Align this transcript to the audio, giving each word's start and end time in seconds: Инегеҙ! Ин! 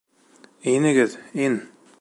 Инегеҙ! 0.71 1.19
Ин! 1.47 1.63